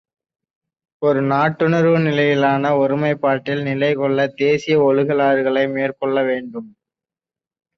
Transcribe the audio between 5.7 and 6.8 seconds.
மேற்கொள்ள வேண்டும்.